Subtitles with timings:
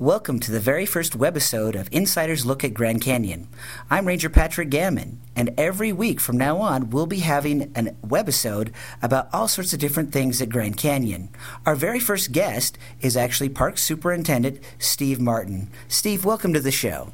[0.00, 3.46] Welcome to the very first webisode of Insider's Look at Grand Canyon.
[3.88, 8.72] I'm Ranger Patrick Gammon, and every week from now on, we'll be having an webisode
[9.00, 11.28] about all sorts of different things at Grand Canyon.
[11.64, 15.70] Our very first guest is actually Park Superintendent Steve Martin.
[15.86, 17.12] Steve, welcome to the show.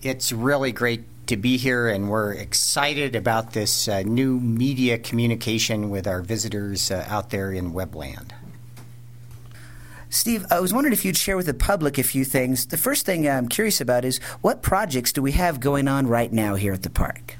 [0.00, 5.90] It's really great to be here, and we're excited about this uh, new media communication
[5.90, 8.30] with our visitors uh, out there in Webland.
[10.12, 12.66] Steve, I was wondering if you'd share with the public a few things.
[12.66, 16.32] The first thing I'm curious about is what projects do we have going on right
[16.32, 17.36] now here at the park?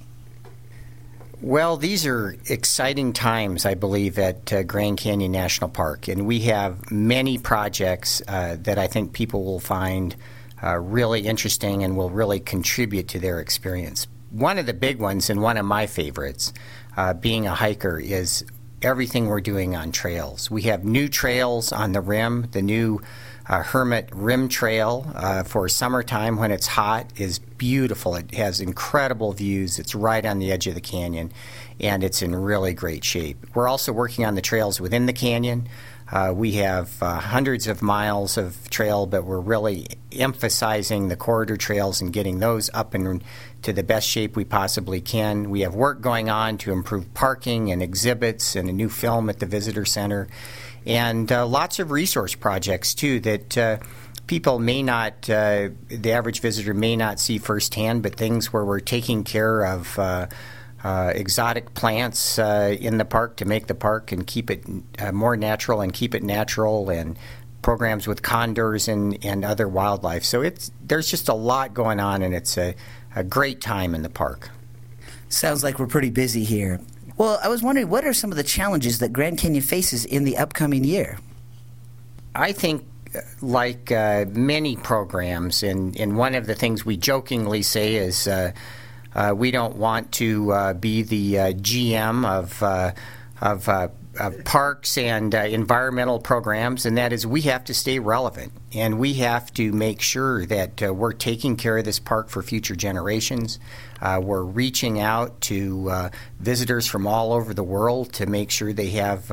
[1.43, 6.41] Well, these are exciting times, I believe, at uh, Grand Canyon National Park, and we
[6.41, 10.15] have many projects uh, that I think people will find
[10.63, 14.07] uh, really interesting and will really contribute to their experience.
[14.31, 16.53] One of the big ones, and one of my favorites,
[16.97, 18.45] uh, being a hiker, is
[18.83, 20.51] everything we're doing on trails.
[20.51, 22.49] We have new trails on the rim.
[22.53, 23.01] The new
[23.51, 28.15] uh, Hermit Rim Trail uh, for summertime when it's hot is beautiful.
[28.15, 29.81] It has incredible views.
[29.81, 31.33] It's right on the edge of the canyon,
[31.81, 33.45] and it's in really great shape.
[33.53, 35.69] We're also working on the trails within the canyon.
[36.13, 41.57] Uh, we have uh, hundreds of miles of trail, but we're really emphasizing the corridor
[41.57, 43.23] trails and getting those up and
[43.63, 45.51] to the best shape we possibly can.
[45.51, 49.39] We have work going on to improve parking and exhibits and a new film at
[49.39, 50.29] the visitor center,
[50.87, 53.79] and uh, lots of resource projects too that uh,
[54.27, 58.81] people may not, uh, the average visitor may not see firsthand, but things where we're
[58.81, 59.99] taking care of.
[59.99, 60.27] Uh,
[60.83, 64.65] uh, exotic plants uh, in the park to make the park and keep it
[65.13, 67.19] more natural and keep it natural and
[67.63, 70.25] programs with condors and, and other wildlife.
[70.25, 72.75] So it's there's just a lot going on and it's a,
[73.15, 74.51] a great time in the park.
[75.29, 76.81] Sounds like we're pretty busy here.
[77.21, 80.25] Well, I was wondering what are some of the challenges that Grand Canyon faces in
[80.25, 81.19] the upcoming year?
[82.35, 87.61] I think uh, like uh, many programs, and, and one of the things we jokingly
[87.61, 88.53] say is uh,
[89.15, 92.63] uh, we don't want to uh, be the uh, GM of
[93.43, 93.69] of,
[94.19, 98.99] of, parks and uh, environmental programs, and that is we have to stay relevant and
[98.99, 103.59] we have to make sure that we're taking care of this park for future generations.
[104.03, 109.31] we're reaching out to visitors from all over the world to make sure they have.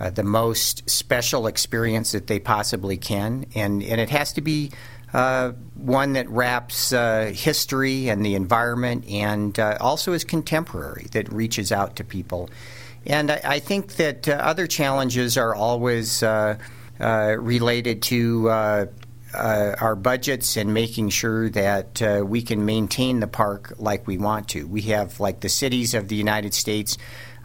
[0.00, 4.72] Uh, the most special experience that they possibly can, and and it has to be
[5.14, 11.32] uh, one that wraps uh, history and the environment and uh, also is contemporary, that
[11.32, 12.50] reaches out to people.
[13.06, 16.56] And I, I think that uh, other challenges are always uh,
[16.98, 18.48] related to
[19.34, 24.66] our budgets and making sure that we can maintain the park like we want to.
[24.66, 26.96] We have, like the cities of the United States,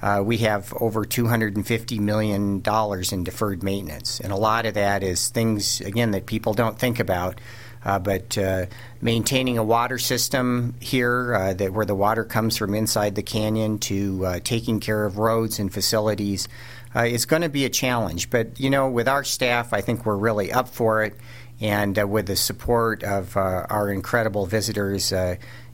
[0.01, 2.63] uh, we have over $250 million
[3.11, 4.19] in deferred maintenance.
[4.19, 7.41] And a lot of that is things, again, that people don't think about.
[7.83, 8.65] Uh, but uh,
[9.01, 13.79] maintaining a water system here uh, that where the water comes from inside the canyon
[13.79, 16.47] to uh, taking care of roads and facilities
[16.95, 18.29] uh, is going to be a challenge.
[18.29, 21.15] But you know, with our staff, I think we're really up for it,
[21.61, 25.13] and with the support of our incredible visitors,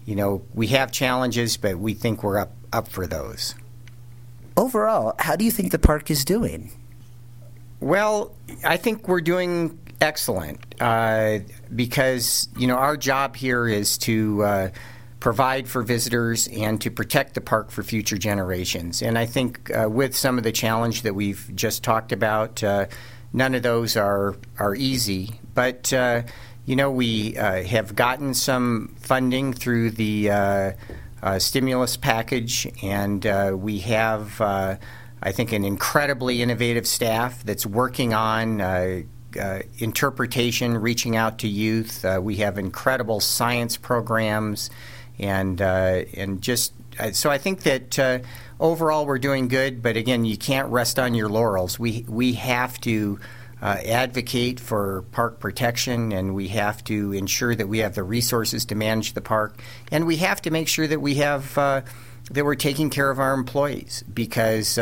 [0.05, 3.55] you know, we have challenges, but we think we're up up for those.
[4.57, 6.71] Overall, how do you think the park is doing?
[7.79, 8.33] Well,
[8.63, 11.39] I think we're doing excellent uh,
[11.73, 14.69] because you know our job here is to uh,
[15.19, 19.01] provide for visitors and to protect the park for future generations.
[19.01, 22.87] And I think uh, with some of the challenge that we've just talked about, uh,
[23.33, 25.39] none of those are are easy.
[25.53, 26.23] But uh,
[26.65, 30.75] you know we uh, have gotten some funding through the
[31.39, 33.23] stimulus package, and
[33.61, 34.41] we have.
[35.23, 38.61] I think an incredibly innovative staff that's working on
[39.37, 42.03] uh, interpretation, reaching out to youth.
[42.03, 44.69] Uh, we have incredible science programs,
[45.19, 48.19] and uh, and just uh, so I think that uh,
[48.59, 49.81] overall we're doing good.
[49.81, 51.79] But again, you can't rest on your laurels.
[51.79, 53.19] We we have to.
[53.61, 58.75] advocate for park protection, and we have to ensure that we have the resources to
[58.75, 59.59] manage the park,
[59.91, 63.33] and we have to make sure that we have that we're taking care of our
[63.33, 64.77] employees because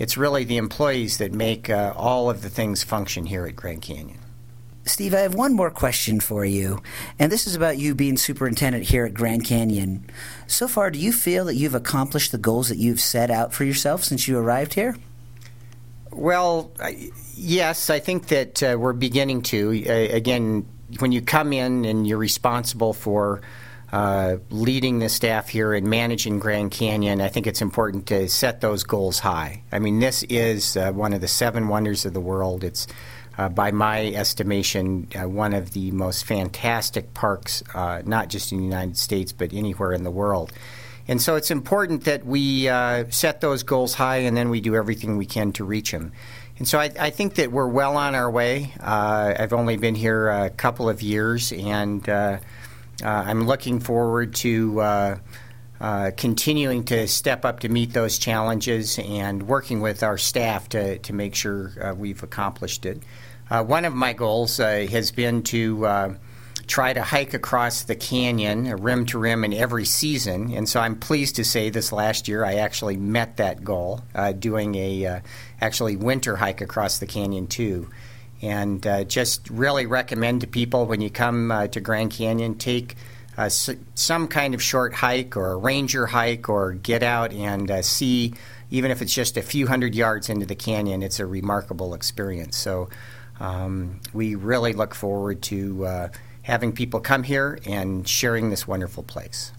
[0.00, 3.82] it's really the employees that make uh, all of the things function here at Grand
[3.82, 4.18] Canyon.
[4.86, 6.82] Steve, I have one more question for you,
[7.18, 10.06] and this is about you being superintendent here at Grand Canyon.
[10.46, 13.64] So far, do you feel that you've accomplished the goals that you've set out for
[13.64, 14.96] yourself since you arrived here?
[16.10, 16.72] Well,
[17.34, 19.84] yes, I think that uh, we're beginning to.
[19.86, 20.66] Uh, again,
[20.98, 23.42] when you come in and you're responsible for
[23.92, 28.60] uh, leading the staff here and managing Grand Canyon, I think it's important to set
[28.60, 29.62] those goals high.
[29.72, 32.62] I mean, this is uh, one of the seven wonders of the world.
[32.62, 32.86] It's
[33.38, 38.58] uh, by my estimation, uh, one of the most fantastic parks, uh, not just in
[38.58, 40.52] the United States, but anywhere in the world.
[41.08, 42.66] And so it's important that we
[43.10, 46.12] set those goals high and then we do everything we can to reach them.
[46.60, 48.74] And so I, I think that we're well on our way.
[48.78, 52.36] Uh, I've only been here a couple of years, and uh,
[53.02, 55.18] I'm looking forward to.
[55.80, 60.98] Uh, continuing to step up to meet those challenges and working with our staff to,
[60.98, 63.02] to make sure uh, we've accomplished it.
[63.48, 66.14] Uh, one of my goals uh, has been to uh,
[66.66, 70.52] try to hike across the canyon, rim to rim, in every season.
[70.52, 74.02] And so I'm pleased to say this last year I actually met that goal,
[74.38, 75.22] doing a
[75.62, 77.88] actually winter hike across the canyon too.
[78.42, 82.96] And just really recommend to people when you come to Grand Canyon, take
[83.40, 87.80] uh, some kind of short hike or a ranger hike or get out and uh,
[87.80, 88.34] see,
[88.70, 92.56] even if it's just a few hundred yards into the canyon, it's a remarkable experience.
[92.56, 92.90] So
[93.38, 96.08] um, we really look forward to uh,
[96.42, 99.52] having people come here and sharing this wonderful place.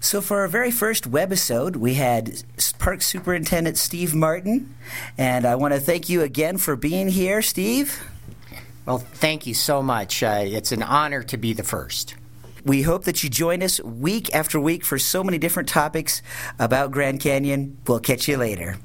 [0.00, 2.42] So, for our very first webisode, we had
[2.78, 4.74] Park Superintendent Steve Martin,
[5.16, 8.04] and I want to thank you again for being here, Steve.
[8.86, 10.22] Well, thank you so much.
[10.22, 12.14] Uh, it's an honor to be the first.
[12.64, 16.22] We hope that you join us week after week for so many different topics
[16.58, 17.78] about Grand Canyon.
[17.86, 18.78] We'll catch you later.